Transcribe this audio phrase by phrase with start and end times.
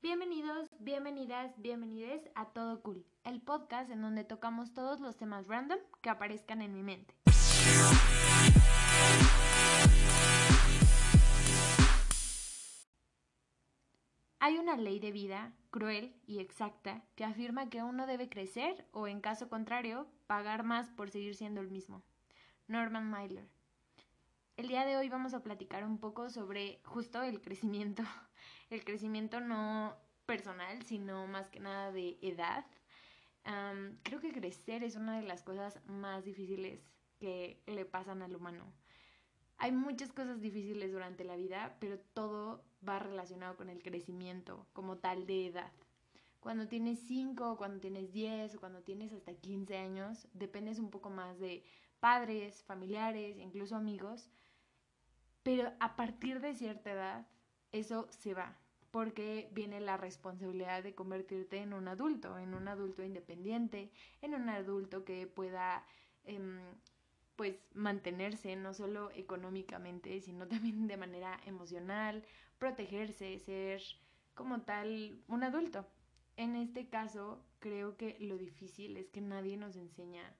[0.00, 5.80] Bienvenidos, bienvenidas, bienvenides a Todo Cool, el podcast en donde tocamos todos los temas random
[6.00, 7.16] que aparezcan en mi mente.
[14.38, 19.08] Hay una ley de vida cruel y exacta que afirma que uno debe crecer o,
[19.08, 22.04] en caso contrario, pagar más por seguir siendo el mismo.
[22.68, 23.48] Norman Mailer.
[24.56, 28.04] El día de hoy vamos a platicar un poco sobre justo el crecimiento.
[28.70, 29.96] El crecimiento no
[30.26, 32.66] personal, sino más que nada de edad.
[34.02, 36.80] creo que crecer es una de las cosas más difíciles
[37.18, 38.72] que le pasan al humano.
[39.56, 44.98] Hay muchas cosas difíciles durante la vida, pero todo va relacionado con el crecimiento como
[44.98, 45.72] tal de edad.
[46.40, 51.10] Cuando tienes 5, cuando tienes 10 o cuando tienes hasta 15 años, dependes un poco
[51.10, 51.64] más de
[52.00, 54.30] padres, familiares, incluso amigos,
[55.42, 57.26] pero a partir de cierta edad
[57.72, 58.56] eso se va,
[58.90, 63.90] porque viene la responsabilidad de convertirte en un adulto, en un adulto independiente,
[64.22, 65.84] en un adulto que pueda
[66.24, 66.60] em,
[67.36, 72.24] pues mantenerse no solo económicamente, sino también de manera emocional,
[72.58, 73.82] protegerse, ser
[74.34, 75.86] como tal un adulto.
[76.36, 80.36] En este caso, creo que lo difícil es que nadie nos enseña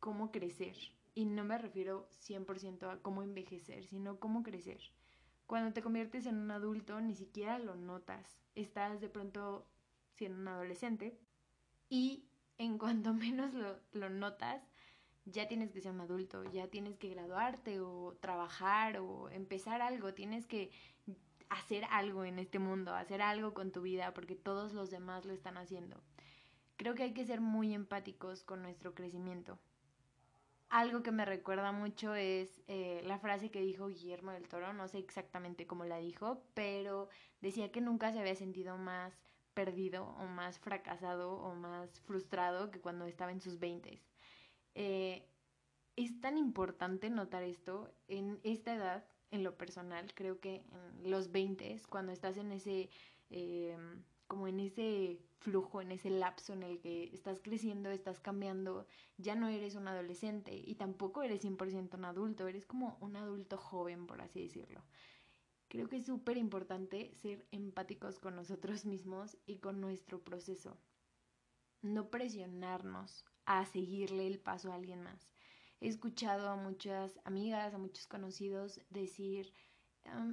[0.00, 0.76] cómo crecer.
[1.14, 4.80] Y no me refiero 100% a cómo envejecer, sino cómo crecer.
[5.48, 8.38] Cuando te conviertes en un adulto, ni siquiera lo notas.
[8.54, 9.66] Estás de pronto
[10.12, 11.18] siendo un adolescente
[11.88, 14.62] y en cuanto menos lo, lo notas,
[15.24, 20.12] ya tienes que ser un adulto, ya tienes que graduarte o trabajar o empezar algo,
[20.12, 20.70] tienes que
[21.48, 25.32] hacer algo en este mundo, hacer algo con tu vida porque todos los demás lo
[25.32, 25.98] están haciendo.
[26.76, 29.58] Creo que hay que ser muy empáticos con nuestro crecimiento.
[30.70, 34.86] Algo que me recuerda mucho es eh, la frase que dijo Guillermo del Toro, no
[34.86, 37.08] sé exactamente cómo la dijo, pero
[37.40, 39.18] decía que nunca se había sentido más
[39.54, 44.06] perdido o más fracasado o más frustrado que cuando estaba en sus veintes.
[44.74, 45.26] Eh,
[45.96, 50.62] es tan importante notar esto en esta edad, en lo personal, creo que
[51.02, 52.90] en los 20, cuando estás en ese,
[53.30, 53.76] eh,
[54.28, 59.34] como en ese flujo, en ese lapso en el que estás creciendo, estás cambiando, ya
[59.34, 64.06] no eres un adolescente y tampoco eres 100% un adulto, eres como un adulto joven,
[64.06, 64.84] por así decirlo.
[65.68, 70.78] Creo que es súper importante ser empáticos con nosotros mismos y con nuestro proceso.
[71.80, 75.30] No presionarnos a seguirle el paso a alguien más.
[75.80, 79.52] He escuchado a muchas amigas, a muchos conocidos decir,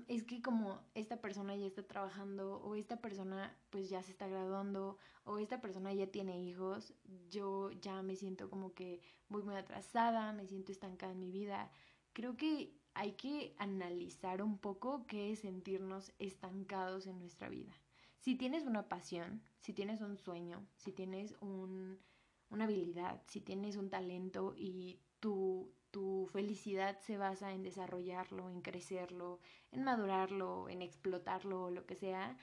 [0.08, 4.28] es que como esta persona ya está trabajando o esta persona pues ya se está
[4.28, 6.94] graduando o esta persona ya tiene hijos,
[7.30, 11.72] yo ya me siento como que voy muy atrasada, me siento estancada en mi vida.
[12.14, 17.74] Creo que hay que analizar un poco qué es sentirnos estancados en nuestra vida.
[18.19, 22.00] Si tienes una pasión, si tienes un sueño, si tienes un
[22.50, 28.60] una habilidad, si tienes un talento y tu, tu felicidad se basa en desarrollarlo, en
[28.60, 29.40] crecerlo,
[29.72, 32.38] en madurarlo, en explotarlo o lo que sea,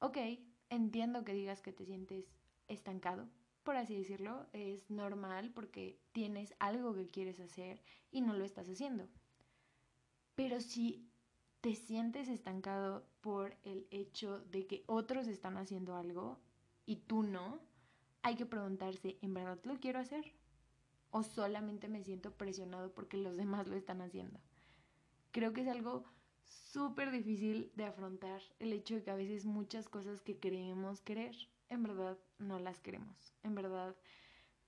[0.00, 0.18] ok,
[0.68, 2.26] entiendo que digas que te sientes
[2.68, 3.26] estancado,
[3.62, 8.68] por así decirlo, es normal porque tienes algo que quieres hacer y no lo estás
[8.68, 9.08] haciendo.
[10.34, 11.08] Pero si
[11.62, 16.38] te sientes estancado por el hecho de que otros están haciendo algo
[16.84, 17.60] y tú no,
[18.20, 20.34] hay que preguntarse, ¿en verdad lo quiero hacer?
[21.16, 24.40] ¿O solamente me siento presionado porque los demás lo están haciendo?
[25.30, 26.02] Creo que es algo
[26.42, 31.36] súper difícil de afrontar el hecho de que a veces muchas cosas que creemos querer,
[31.68, 33.32] en verdad no las queremos.
[33.44, 33.94] En verdad,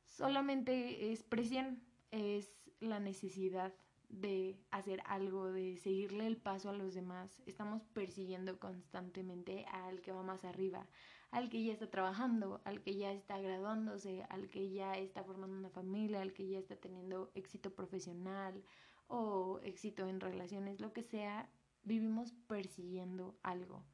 [0.04, 3.74] solamente es presión, es la necesidad
[4.08, 7.42] de hacer algo, de seguirle el paso a los demás.
[7.46, 10.86] Estamos persiguiendo constantemente al que va más arriba,
[11.30, 15.56] al que ya está trabajando, al que ya está graduándose, al que ya está formando
[15.56, 18.62] una familia, al que ya está teniendo éxito profesional
[19.08, 21.50] o éxito en relaciones, lo que sea,
[21.82, 23.84] vivimos persiguiendo algo.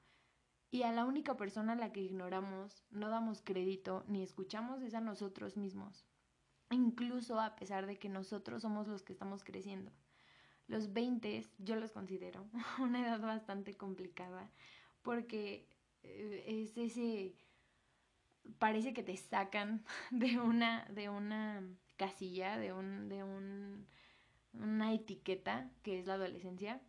[0.70, 4.94] Y a la única persona a la que ignoramos, no damos crédito ni escuchamos es
[4.94, 6.06] a nosotros mismos,
[6.74, 9.91] incluso a pesar de que nosotros somos los que estamos creciendo.
[10.69, 12.47] Los 20 yo los considero
[12.78, 14.51] una edad bastante complicada
[15.03, 15.69] porque
[16.03, 17.34] eh, es ese
[18.59, 21.63] parece que te sacan de una de una
[21.97, 23.86] casilla, de un de un
[24.54, 26.80] una etiqueta que es la adolescencia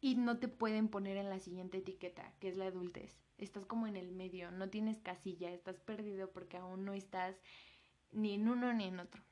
[0.00, 3.20] y no te pueden poner en la siguiente etiqueta, que es la adultez.
[3.38, 7.36] Estás como en el medio, no tienes casilla, estás perdido porque aún no estás
[8.12, 9.22] ni en uno ni en otro.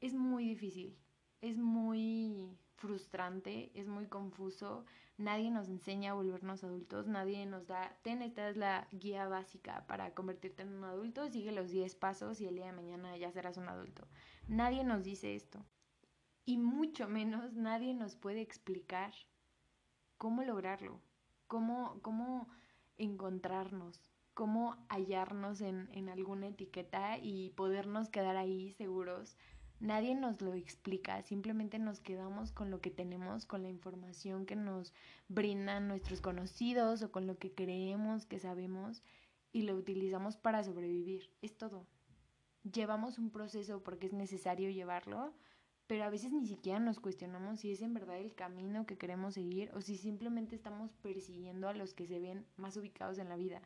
[0.00, 0.96] Es muy difícil,
[1.40, 4.84] es muy frustrante, es muy confuso,
[5.18, 9.86] Nadie nos enseña a volvernos adultos, nadie nos da, ten, esta es la guía básica
[9.86, 13.30] para convertirte en un adulto, sigue los 10 pasos y el día de mañana ya
[13.30, 14.08] serás un adulto.
[14.48, 15.64] Nadie nos dice esto.
[16.44, 19.12] Y mucho menos nadie nos puede explicar
[20.18, 21.00] cómo lograrlo,
[21.46, 22.48] cómo, cómo
[22.96, 24.02] encontrarnos,
[24.34, 29.36] cómo hallarnos en, en alguna etiqueta y podernos quedar ahí seguros
[29.82, 34.54] Nadie nos lo explica, simplemente nos quedamos con lo que tenemos, con la información que
[34.54, 34.94] nos
[35.26, 39.02] brindan nuestros conocidos o con lo que creemos que sabemos
[39.50, 41.32] y lo utilizamos para sobrevivir.
[41.42, 41.88] Es todo.
[42.62, 45.34] Llevamos un proceso porque es necesario llevarlo,
[45.88, 49.34] pero a veces ni siquiera nos cuestionamos si es en verdad el camino que queremos
[49.34, 53.34] seguir o si simplemente estamos persiguiendo a los que se ven más ubicados en la
[53.34, 53.60] vida.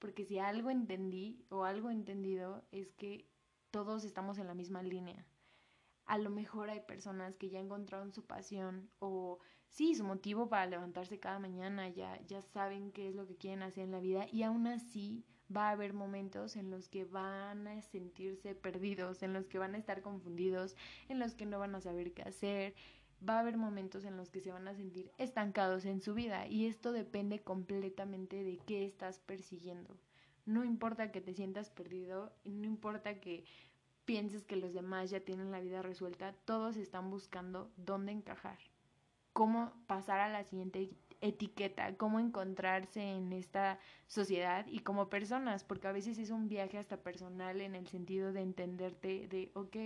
[0.00, 3.28] Porque si algo entendí o algo entendido es que
[3.70, 5.24] todos estamos en la misma línea
[6.10, 9.38] a lo mejor hay personas que ya encontraron su pasión o
[9.68, 13.62] sí, su motivo para levantarse cada mañana, ya, ya saben qué es lo que quieren
[13.62, 15.24] hacer en la vida y aún así
[15.54, 19.76] va a haber momentos en los que van a sentirse perdidos, en los que van
[19.76, 20.74] a estar confundidos,
[21.08, 22.74] en los que no van a saber qué hacer.
[23.26, 26.46] Va a haber momentos en los que se van a sentir estancados en su vida
[26.46, 29.96] y esto depende completamente de qué estás persiguiendo.
[30.46, 33.44] No importa que te sientas perdido, no importa que
[34.06, 38.58] pienses que los demás ya tienen la vida resuelta, todos están buscando dónde encajar,
[39.32, 40.90] cómo pasar a la siguiente
[41.20, 46.78] etiqueta, cómo encontrarse en esta sociedad y como personas, porque a veces es un viaje
[46.78, 49.76] hasta personal en el sentido de entenderte de, ok,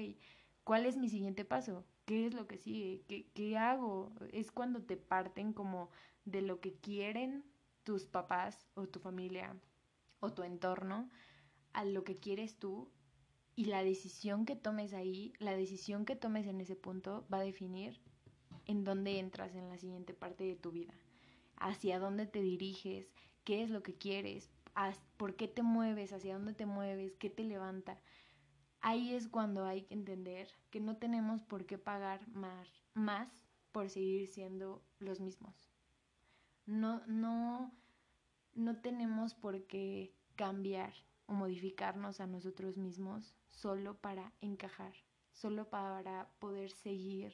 [0.63, 1.85] ¿cuál es mi siguiente paso?
[2.05, 3.03] ¿Qué es lo que sigue?
[3.09, 4.13] ¿Qué, qué hago?
[4.33, 5.91] Es cuando te parten como
[6.25, 7.45] de lo que quieren
[7.83, 9.57] tus papás o tu familia
[10.21, 11.09] o tu entorno
[11.73, 12.91] a lo que quieres tú
[13.57, 17.45] y la decisión que tomes ahí, la decisión que tomes en ese punto va a
[17.45, 18.01] definir
[18.67, 20.95] en dónde entras en la siguiente parte de tu vida,
[21.57, 23.13] hacia dónde te diriges,
[23.45, 24.51] qué es lo que quieres,
[25.17, 28.01] por qué te mueves, hacia dónde te mueves, qué te levanta.
[28.87, 33.31] Ahí es cuando hay que entender que no tenemos por qué pagar más, más
[33.73, 35.55] por seguir siendo los mismos.
[36.67, 37.73] No, no,
[38.53, 40.93] no tenemos por qué cambiar
[41.25, 44.93] o modificarnos a nosotros mismos solo para encajar,
[45.33, 47.33] solo para poder seguir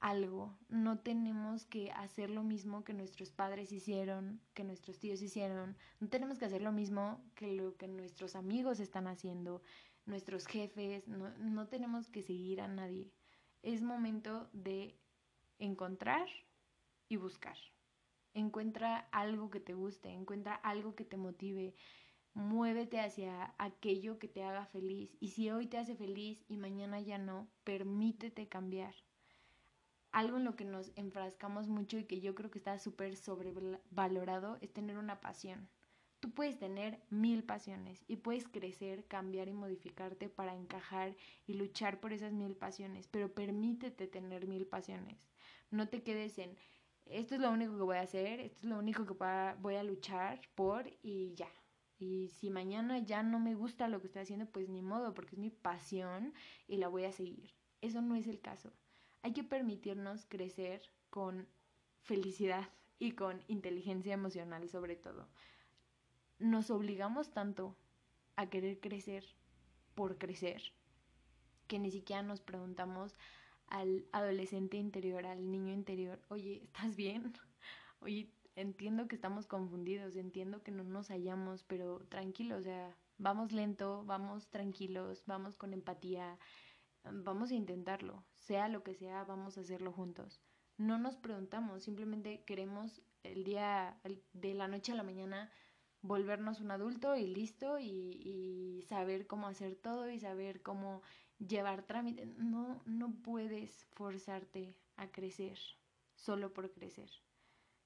[0.00, 0.56] algo.
[0.70, 5.76] No tenemos que hacer lo mismo que nuestros padres hicieron, que nuestros tíos hicieron.
[6.00, 9.60] No tenemos que hacer lo mismo que lo que nuestros amigos están haciendo,
[10.06, 11.06] nuestros jefes.
[11.08, 13.10] No, no tenemos que seguir a nadie.
[13.62, 14.94] Es momento de
[15.58, 16.28] encontrar
[17.08, 17.56] y buscar.
[18.34, 21.74] Encuentra algo que te guste, encuentra algo que te motive,
[22.34, 25.16] muévete hacia aquello que te haga feliz.
[25.20, 28.94] Y si hoy te hace feliz y mañana ya no, permítete cambiar.
[30.10, 34.58] Algo en lo que nos enfrascamos mucho y que yo creo que está súper sobrevalorado
[34.60, 35.68] es tener una pasión.
[36.24, 41.14] Tú puedes tener mil pasiones y puedes crecer, cambiar y modificarte para encajar
[41.46, 45.18] y luchar por esas mil pasiones, pero permítete tener mil pasiones.
[45.70, 46.56] No te quedes en
[47.04, 49.12] esto es lo único que voy a hacer, esto es lo único que
[49.60, 51.50] voy a luchar por y ya,
[51.98, 55.34] y si mañana ya no me gusta lo que estoy haciendo, pues ni modo, porque
[55.34, 56.32] es mi pasión
[56.66, 57.52] y la voy a seguir.
[57.82, 58.72] Eso no es el caso.
[59.20, 60.80] Hay que permitirnos crecer
[61.10, 61.46] con
[62.00, 62.66] felicidad
[62.98, 65.28] y con inteligencia emocional sobre todo.
[66.38, 67.76] Nos obligamos tanto
[68.36, 69.24] a querer crecer
[69.94, 70.62] por crecer
[71.66, 73.16] que ni siquiera nos preguntamos
[73.68, 77.32] al adolescente interior, al niño interior, oye, ¿estás bien?
[78.00, 83.52] Oye, entiendo que estamos confundidos, entiendo que no nos hallamos, pero tranquilo, o sea, vamos
[83.52, 86.38] lento, vamos tranquilos, vamos con empatía,
[87.10, 90.42] vamos a intentarlo, sea lo que sea, vamos a hacerlo juntos.
[90.76, 93.98] No nos preguntamos, simplemente queremos el día
[94.34, 95.50] de la noche a la mañana
[96.04, 101.00] volvernos un adulto y listo y, y saber cómo hacer todo y saber cómo
[101.38, 102.26] llevar trámite.
[102.26, 105.58] No, no puedes forzarte a crecer
[106.14, 107.10] solo por crecer.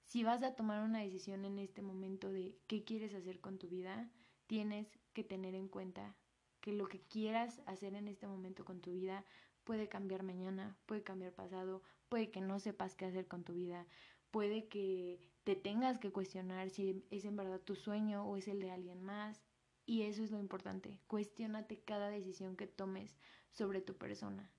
[0.02, 3.68] Si vas a tomar una decisión en este momento de qué quieres hacer con tu
[3.68, 4.10] vida,
[4.48, 6.16] tienes que tener en cuenta
[6.60, 9.24] que lo que quieras hacer en este momento con tu vida
[9.62, 13.86] puede cambiar mañana, puede cambiar pasado, puede que no sepas qué hacer con tu vida,
[14.32, 18.60] puede que te tengas que cuestionar si es en verdad tu sueño o es el
[18.60, 19.40] de alguien más.
[19.86, 23.16] Y eso es lo importante, cuestionate cada decisión que tomes
[23.50, 24.52] sobre tu persona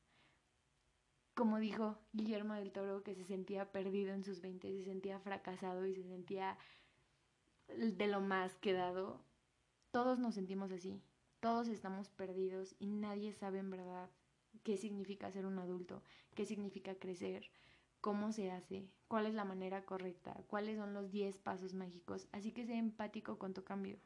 [1.35, 5.85] como dijo Guillermo del Toro, que se sentía perdido en sus 20, se sentía fracasado
[5.85, 6.57] y se sentía
[7.67, 9.21] de lo más quedado,
[9.91, 11.01] todos nos sentimos así,
[11.39, 14.09] todos estamos perdidos y nadie sabe en verdad
[14.63, 16.01] qué significa ser un adulto,
[16.33, 17.49] qué significa crecer,
[18.01, 22.27] cómo se hace, cuál es la manera correcta, cuáles son los 10 pasos mágicos.
[22.31, 23.99] Así que sé empático con tu cambio.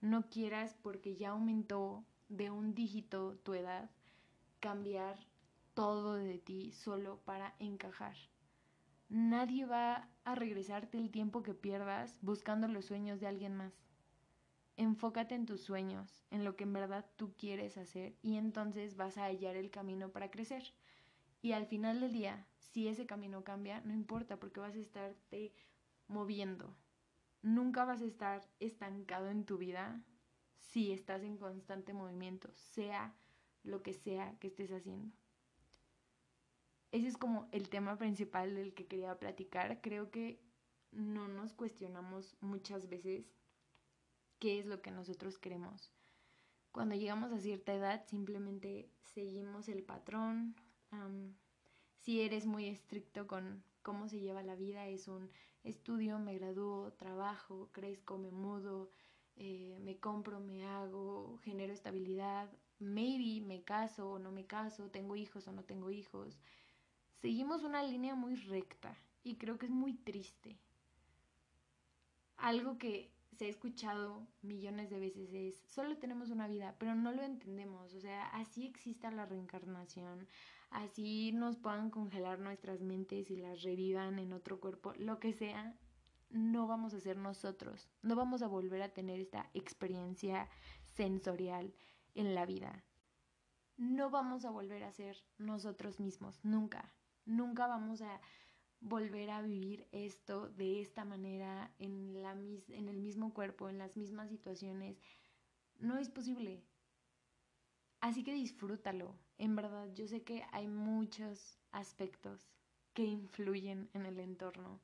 [0.00, 3.90] No quieras porque ya aumentó de un dígito tu edad
[4.60, 5.18] cambiar
[5.74, 8.16] todo de ti solo para encajar.
[9.08, 13.74] Nadie va a regresarte el tiempo que pierdas buscando los sueños de alguien más.
[14.76, 19.18] Enfócate en tus sueños, en lo que en verdad tú quieres hacer y entonces vas
[19.18, 20.72] a hallar el camino para crecer.
[21.42, 25.52] Y al final del día, si ese camino cambia, no importa porque vas a estarte
[26.06, 26.74] moviendo.
[27.42, 30.02] Nunca vas a estar estancado en tu vida
[30.60, 33.14] si estás en constante movimiento, sea
[33.64, 35.14] lo que sea que estés haciendo.
[36.92, 39.80] Ese es como el tema principal del que quería platicar.
[39.80, 40.40] Creo que
[40.92, 43.34] no nos cuestionamos muchas veces
[44.38, 45.92] qué es lo que nosotros queremos.
[46.70, 50.54] Cuando llegamos a cierta edad simplemente seguimos el patrón.
[51.98, 55.30] Si eres muy estricto con cómo se lleva la vida, es un
[55.64, 58.90] estudio, me gradúo, trabajo, crezco, me mudo,
[59.36, 65.16] eh, me compro, me hago, genero estabilidad, maybe me caso o no me caso, tengo
[65.16, 66.38] hijos o no tengo hijos.
[67.20, 70.58] Seguimos una línea muy recta y creo que es muy triste.
[72.36, 77.12] Algo que se ha escuchado millones de veces es, solo tenemos una vida, pero no
[77.12, 77.94] lo entendemos.
[77.94, 80.26] O sea, así exista la reencarnación,
[80.72, 85.76] así nos puedan congelar nuestras mentes y las revivan en otro cuerpo, lo que sea,
[86.30, 90.48] no vamos a ser nosotros, no vamos a volver a tener esta experiencia
[90.84, 91.74] sensorial
[92.14, 92.84] en la vida.
[93.76, 96.92] No vamos a volver a ser nosotros mismos, nunca,
[97.24, 98.20] nunca vamos a
[98.80, 103.96] volver a vivir esto de esta manera en, la, en el mismo cuerpo, en las
[103.96, 105.00] mismas situaciones.
[105.78, 106.64] No es posible.
[108.02, 109.14] Así que disfrútalo.
[109.38, 112.50] En verdad, yo sé que hay muchos aspectos
[112.94, 114.80] que influyen en el entorno.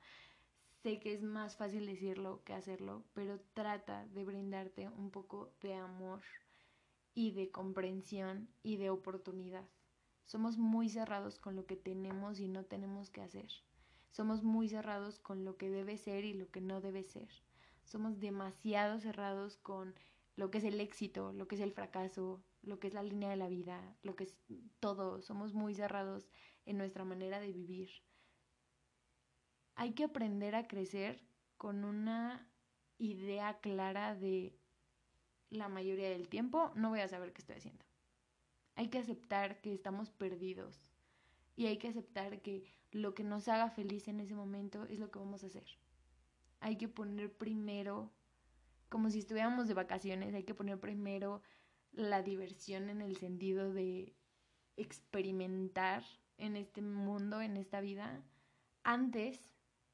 [0.84, 5.74] Sé que es más fácil decirlo que hacerlo, pero trata de brindarte un poco de
[5.74, 6.22] amor
[7.12, 9.68] y de comprensión y de oportunidad.
[10.24, 13.48] Somos muy cerrados con lo que tenemos y no tenemos que hacer.
[14.12, 17.28] Somos muy cerrados con lo que debe ser y lo que no debe ser.
[17.82, 19.96] Somos demasiado cerrados con
[20.38, 23.28] lo que es el éxito, lo que es el fracaso, lo que es la línea
[23.28, 24.36] de la vida, lo que es
[24.80, 25.20] todo.
[25.20, 26.30] Somos muy cerrados
[26.64, 27.90] en nuestra manera de vivir
[29.78, 31.24] hay que aprender a crecer
[31.56, 32.50] con una
[32.98, 34.58] idea clara de
[35.50, 37.84] la mayoría del tiempo no voy a saber qué estoy haciendo.
[38.74, 40.90] Hay que aceptar que estamos perdidos
[41.54, 45.12] y hay que aceptar que lo que nos haga feliz en ese momento es lo
[45.12, 45.78] que vamos a hacer.
[46.58, 48.12] Hay que poner primero,
[48.88, 51.42] como si estuviéramos de vacaciones, hay que poner primero
[51.92, 54.14] la diversión en el sentido de
[54.76, 56.04] experimentar
[56.36, 58.22] en este mundo, en esta vida,
[58.84, 59.50] antes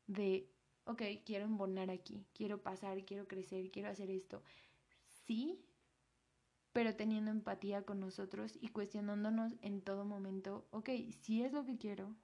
[0.07, 0.51] de,
[0.85, 4.43] ok, quiero embonar aquí, quiero pasar, quiero crecer, quiero hacer esto.
[5.27, 5.65] Sí,
[6.73, 10.91] pero teniendo empatía con nosotros y cuestionándonos en todo momento, ok,
[11.23, 12.15] si es lo que quiero,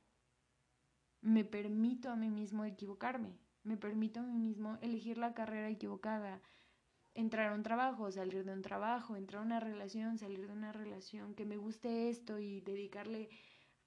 [1.22, 6.42] me permito a mí mismo equivocarme, me permito a mí mismo elegir la carrera equivocada,
[7.14, 10.72] entrar a un trabajo, salir de un trabajo, entrar a una relación, salir de una
[10.72, 13.28] relación, que me guste esto y dedicarle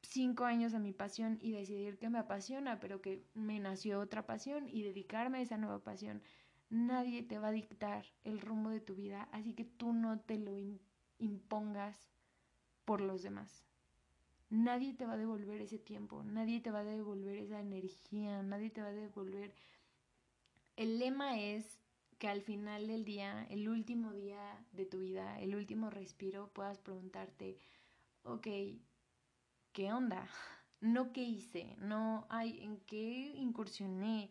[0.02, 4.26] cinco años a mi pasión y decidir que me apasiona, pero que me nació otra
[4.26, 6.22] pasión y dedicarme a esa nueva pasión.
[6.70, 10.38] Nadie te va a dictar el rumbo de tu vida, así que tú no te
[10.38, 10.58] lo
[11.20, 12.10] impongas
[12.86, 13.64] por los demás.
[14.50, 18.70] Nadie te va a devolver ese tiempo, nadie te va a devolver esa energía, nadie
[18.70, 19.56] te va a devolver...
[20.76, 21.83] El lema es
[22.24, 26.80] que al final del día, el último día de tu vida, el último respiro, puedas
[26.80, 27.60] preguntarte,
[28.24, 28.48] ok,
[29.74, 30.26] ¿qué onda?
[30.80, 34.30] No qué hice, no, ¿en qué incursioné?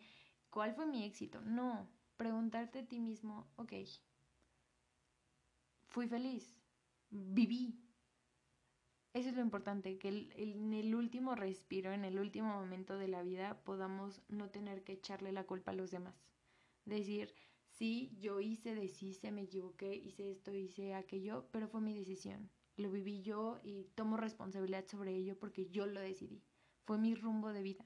[0.49, 1.43] ¿Cuál fue mi éxito?
[1.43, 3.75] No, preguntarte a ti mismo, ok,
[5.91, 6.59] fui feliz,
[7.11, 7.79] viví.
[9.13, 13.23] Eso es lo importante, que en el último respiro, en el último momento de la
[13.23, 16.15] vida, podamos no tener que echarle la culpa a los demás.
[16.87, 17.35] Decir,
[17.83, 22.91] sí, yo hice, deshice, me equivoqué, hice esto, hice aquello, pero fue mi decisión lo
[22.91, 26.43] viví yo y tomo responsabilidad sobre ello porque yo lo decidí.
[26.85, 27.85] Fue mi rumbo de vida.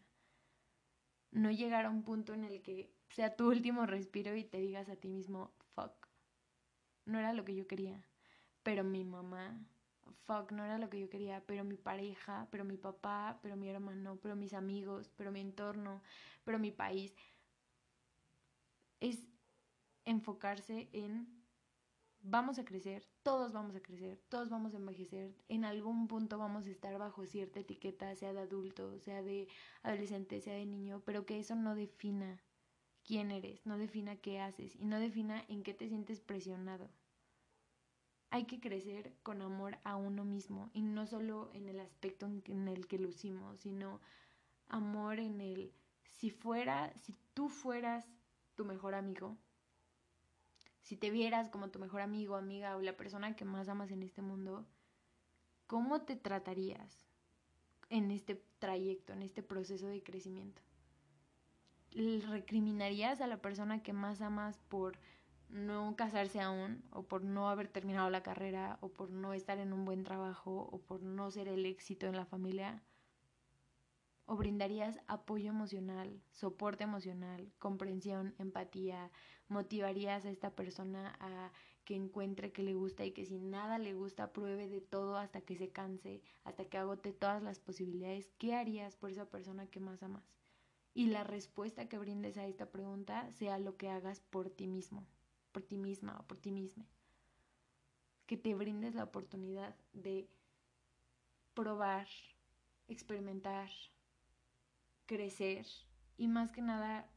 [1.31, 4.89] No llegar a un punto en el que sea tu último respiro y te digas
[4.89, 6.09] a ti mismo, fuck,
[7.05, 8.05] no era lo que yo quería.
[8.63, 9.61] Pero mi mamá,
[10.25, 11.45] fuck, no era lo que yo quería.
[11.47, 16.03] Pero mi pareja, pero mi papá, pero mi hermano, pero mis amigos, pero mi entorno,
[16.45, 17.15] pero mi país.
[19.01, 19.27] Es
[20.07, 21.29] enfocarse en
[22.23, 26.67] vamos a crecer, todos vamos a crecer, todos vamos a envejecer, en algún punto vamos
[26.67, 29.49] a estar bajo cierta etiqueta, sea de adulto, sea de
[29.83, 32.41] adolescente, sea de niño, pero que eso no defina
[33.05, 36.91] quién eres, no defina qué haces y no defina en qué te sientes presionado.
[38.31, 42.67] Hay que crecer con amor a uno mismo y no solo en el aspecto en
[42.67, 44.01] el que lucimos, sino
[44.69, 45.73] amor en el
[46.11, 48.05] si fuera, si tú fueras
[48.57, 49.37] tu mejor amigo,
[50.87, 54.05] si te vieras como tu mejor amigo, amiga o la persona que más amas en
[54.05, 54.65] este mundo,
[55.67, 57.09] ¿cómo te tratarías
[57.89, 60.63] en este trayecto, en este proceso de crecimiento?
[61.91, 64.97] ¿Recriminarías a la persona que más amas por
[65.49, 69.73] no casarse aún, o por no haber terminado la carrera, o por no estar en
[69.73, 72.81] un buen trabajo, o por no ser el éxito en la familia?
[74.27, 79.11] o brindarías apoyo emocional, soporte emocional, comprensión, empatía,
[79.49, 81.53] motivarías a esta persona a
[81.85, 85.41] que encuentre que le gusta y que si nada le gusta pruebe de todo hasta
[85.41, 89.79] que se canse, hasta que agote todas las posibilidades, ¿qué harías por esa persona que
[89.79, 90.25] más amas?
[90.95, 95.07] Y la respuesta que brindes a esta pregunta sea lo que hagas por ti mismo,
[95.53, 96.87] por ti misma o por ti misma.
[98.27, 100.29] Que te brindes la oportunidad de
[101.55, 102.09] probar,
[102.89, 103.71] experimentar,
[105.07, 105.67] crecer
[106.17, 107.09] y más que nada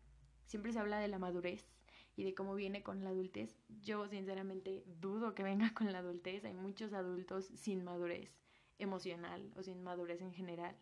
[0.45, 1.78] siempre se habla de la madurez
[2.19, 3.55] y de cómo viene con la adultez.
[3.81, 6.43] Yo sinceramente dudo que venga con la adultez.
[6.43, 8.29] Hay muchos adultos sin madurez
[8.77, 10.75] emocional o sin madurez en general.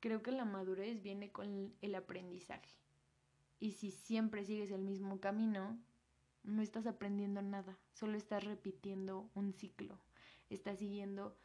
[0.00, 2.68] Creo que la madurez viene con el aprendizaje.
[3.58, 5.78] Y si siempre sigues el mismo camino,
[6.42, 9.98] no estás aprendiendo nada, solo estás repitiendo un ciclo.
[10.50, 11.38] Estás siguiendo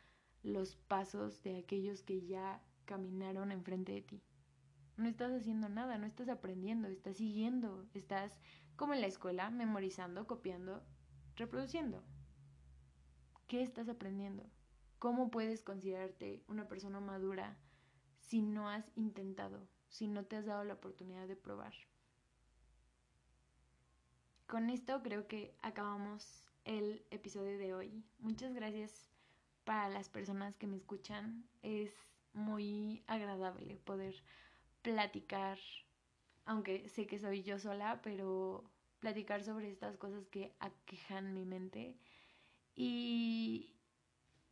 [0.44, 4.22] los pasos de aquellos que ya caminaron enfrente de ti.
[4.98, 8.40] No estás haciendo nada, no estás aprendiendo, estás siguiendo, estás
[8.76, 10.84] como en la escuela, memorizando, copiando,
[11.36, 12.04] reproduciendo.
[13.48, 14.44] ¿Qué estás aprendiendo?
[15.00, 17.58] ¿Cómo puedes considerarte una persona madura
[18.20, 21.74] si no has intentado, si no te has dado la oportunidad de probar?
[24.48, 28.04] Con esto creo que acabamos el episodio de hoy.
[28.20, 29.10] Muchas gracias
[29.64, 31.46] para las personas que me escuchan.
[31.62, 31.92] Es
[32.34, 34.16] muy agradable poder
[34.82, 35.58] platicar,
[36.46, 38.64] aunque sé que soy yo sola, pero
[39.00, 41.96] platicar sobre estas cosas que aquejan mi mente
[42.76, 43.76] y,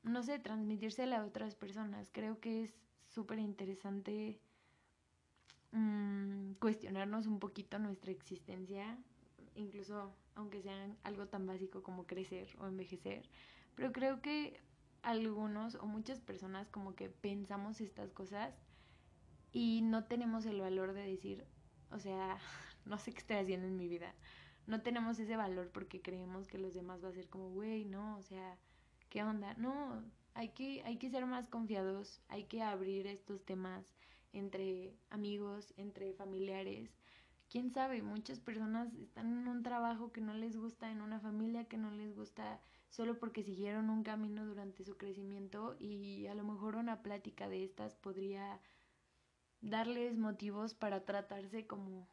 [0.04, 2.10] no sé, transmitírsela a otras personas.
[2.12, 2.74] Creo que es
[3.08, 4.40] súper interesante
[5.72, 8.98] mm, cuestionarnos un poquito nuestra existencia,
[9.56, 13.30] incluso aunque sea algo tan básico como crecer o envejecer,
[13.76, 14.60] pero creo que
[15.02, 18.54] algunos o muchas personas como que pensamos estas cosas
[19.52, 21.46] y no tenemos el valor de decir,
[21.92, 22.38] o sea,
[22.86, 24.14] no sé qué estoy haciendo en mi vida.
[24.68, 28.18] No tenemos ese valor porque creemos que los demás va a ser como, güey, no,
[28.18, 28.58] o sea,
[29.10, 29.54] ¿qué onda?
[29.56, 33.94] No, hay que, hay que ser más confiados, hay que abrir estos temas
[34.34, 36.90] entre amigos, entre familiares.
[37.50, 41.66] Quién sabe, muchas personas están en un trabajo que no les gusta, en una familia
[41.66, 46.46] que no les gusta, solo porque siguieron un camino durante su crecimiento y a lo
[46.46, 48.62] mejor una plática de estas podría
[49.62, 52.10] darles motivos para tratarse como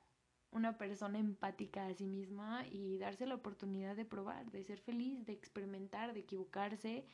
[0.50, 5.24] una persona empática a sí misma y darse la oportunidad de probar, de ser feliz,
[5.26, 7.06] de experimentar, de equivocarse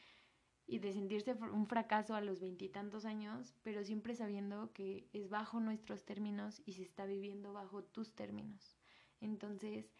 [0.66, 5.60] y de sentirse un fracaso a los veintitantos años, pero siempre sabiendo que es bajo
[5.60, 8.76] nuestros términos y se está viviendo bajo tus términos.
[9.20, 9.92] Entonces,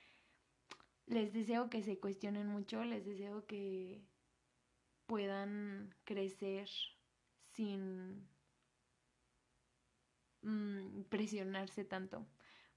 [1.06, 4.02] les deseo que se cuestionen mucho, les deseo que
[5.06, 6.68] puedan crecer
[7.52, 8.26] sin
[10.44, 12.26] Mm, presionarse tanto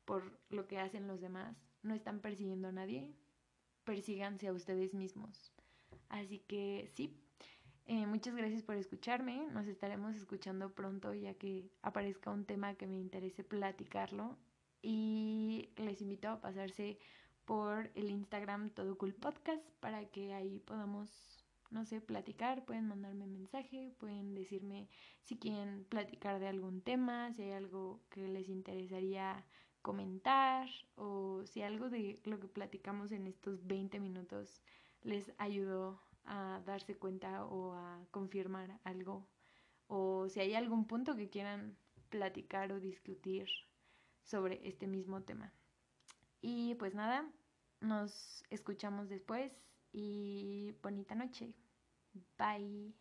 [0.05, 1.55] por lo que hacen los demás.
[1.83, 3.13] No están persiguiendo a nadie,
[3.83, 5.51] persíganse a ustedes mismos.
[6.07, 7.19] Así que sí,
[7.85, 9.47] eh, muchas gracias por escucharme.
[9.51, 14.37] Nos estaremos escuchando pronto ya que aparezca un tema que me interese platicarlo.
[14.81, 16.99] Y les invito a pasarse
[17.43, 23.27] por el Instagram Todo Cool Podcast para que ahí podamos no sé, platicar, pueden mandarme
[23.27, 24.89] mensaje, pueden decirme
[25.23, 29.45] si quieren platicar de algún tema, si hay algo que les interesaría
[29.81, 34.61] comentar o si algo de lo que platicamos en estos 20 minutos
[35.01, 39.27] les ayudó a darse cuenta o a confirmar algo
[39.87, 41.77] o si hay algún punto que quieran
[42.09, 43.47] platicar o discutir
[44.23, 45.53] sobre este mismo tema.
[46.41, 47.29] Y pues nada,
[47.79, 49.53] nos escuchamos después
[49.91, 51.53] y bonita noche.
[52.37, 52.93] Bye.